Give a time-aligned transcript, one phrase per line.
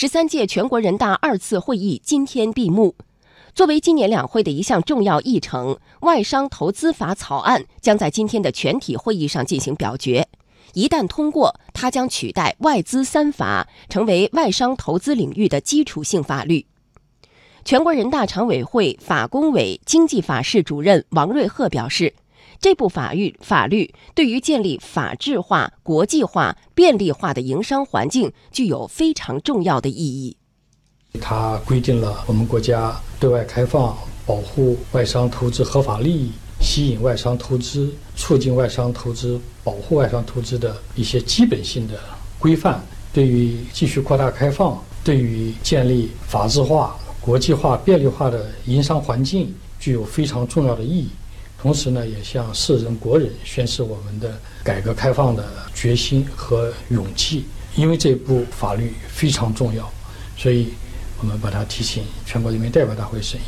[0.00, 2.94] 十三届全国人大二次会议今天闭幕。
[3.54, 10.26] 作为今年两会的一项重要议程，《外商投资法》草案将在今天的全体会议上进行表决。
[10.72, 16.64] 一旦通过，它将取代《外资三法》，成为外商投资领域的基础性法律。
[17.66, 22.14] 全国人大常委会法工委经济法室主任王瑞鹤表示，
[22.60, 30.36] 这部法律法律对于建立法治化、国际化、便利化的营商环境具有非常重要的意义。
[31.20, 36.30] 它规定了我们国家对外开放、保护外商投资合法利益、
[36.60, 41.98] 吸引外商投资、促进外商投资、保护外商投资的一些基本性的
[42.38, 42.80] 规范，
[43.12, 51.08] 对于继续扩大开放、对于建立法治化、国际化、便利化的营商环境具有非常重要的意义。
[51.60, 57.44] 同时呢，也向世人国人宣示我们的改革开放的决心和勇气。
[57.76, 59.90] 因为这部法律非常重要，
[60.36, 60.68] 所以。
[61.22, 63.42] 我们把它提请全国人民代表大会审议。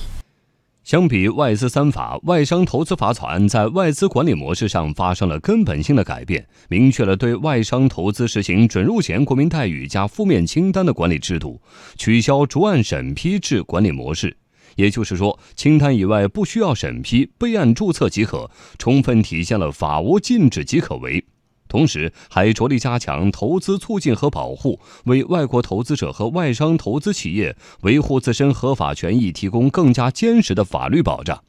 [0.84, 11.62] 相比外资三法，外商投资法草案在外资管理模式上发生了根本性的改变，明确了对外商投资实行准入前国民待遇加负面清单的管理制度，
[11.96, 14.36] 取消逐案审批制管理模式。
[14.76, 21.24] 也就是说，清单以外不需要审批，备案注册即可，充分体现了法无禁止即可为。
[21.68, 31.42] 同时，还着力加强投资促进和保护，为外国投资者和外商投资企业维护自身合法权益提供更加坚实的法律保障。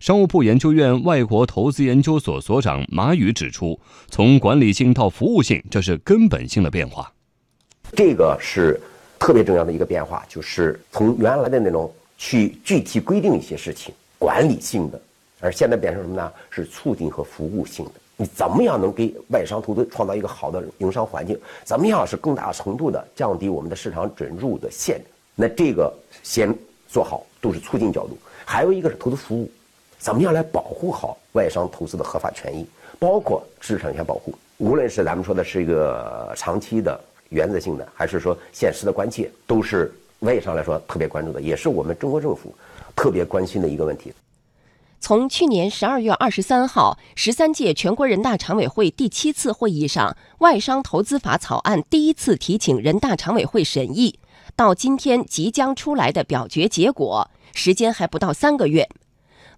[0.00, 3.78] 商务部研究院外国投资研究所所长马宇指出，
[4.10, 7.12] 从管理性到服务性，这是根本性的变化。
[7.92, 8.78] 这个是
[9.20, 15.00] 特别重要的一个变化，就是从原来的那种去具体规定一些事情，管理性的，
[15.40, 16.32] 而现在变成什么呢？
[16.50, 17.92] 是促进和服务性的。
[18.16, 21.36] 你怎么样能给外商投资创造一个好的营商环境？
[21.64, 25.04] 怎么样是更大程度的降低我们的市场准入的限制？
[25.34, 25.92] 那这个
[26.22, 26.56] 先
[26.88, 28.16] 做好都是促进角度。
[28.44, 29.50] 还有一个是投资服务，
[29.98, 32.64] 怎么样来保护好外商投资的合法权益，
[33.00, 34.32] 包括知识产权保护。
[34.58, 39.92] 无论是咱们说的是一个长期的原则性的，还是说现实的关切，都是
[40.24, 42.52] 外商来说特别关注的，也是我们中国政府
[42.96, 44.12] 特别关心的一个问题。
[44.98, 54.18] 从去年十二月二十三号十三届全国人大常委会第七次会议上，外商投资法草案第一次提请人大常委会审议，
[54.56, 58.88] 到今天即将出来的表决结果，时间还不到三个月。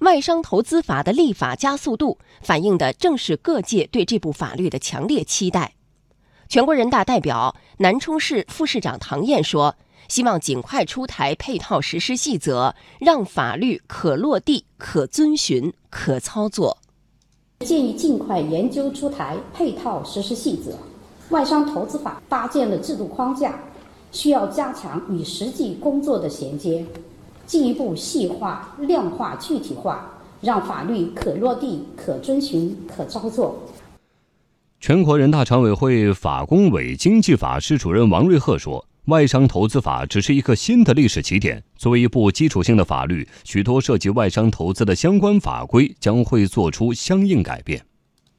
[0.01, 5.75] 外商投资法的立法加速度，反映的正是各界对这部法律的强烈期待。
[6.49, 9.77] 全国人大代表、南充市副市长唐燕说。
[10.09, 16.79] 希望尽快出台配套实施细则，让法律可落地、可遵循、可操作。
[17.61, 20.77] 建议尽快研究出台配套实施细则。
[21.31, 23.59] 外商投资法搭建了制度框架，
[24.13, 26.85] 需要加强与实际工作的衔接，
[27.47, 30.09] 进一步细化、量化、具体化，
[30.41, 33.59] 让法律可落地、可遵循、可操作。
[34.79, 38.87] 全国人大常委会法工委经济法室主任王瑞鹤说。
[39.07, 41.63] 外商投资法只是一个新的历史起点。
[41.77, 47.81] 作为一部基础性的法律，许多涉及外商投资的相关法规将会做出相应改变。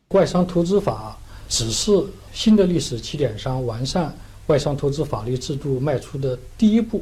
[0.10, 1.18] 外商投资法
[1.48, 1.90] 只是
[2.34, 4.14] 新的历史起点上完善
[4.48, 7.02] 外商投资法律制度迈出的第一步，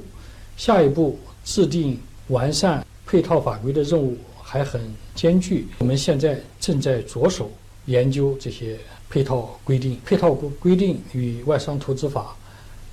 [0.56, 4.80] 下一步制定完善配套法规的任务还很
[5.16, 5.66] 艰巨。
[5.80, 7.52] 我们现在正在着手
[7.88, 8.78] 研究这些
[9.10, 12.38] 配套规定，配套规规定与外商投资法。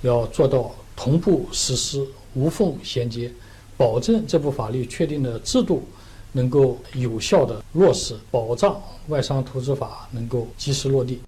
[0.03, 2.05] 要做到同步实施、
[2.35, 3.31] 无缝衔接，
[3.75, 5.83] 保证这部法律确定的制度
[6.31, 11.19] 能够有效的落实，保障外商投资法能够及时落地。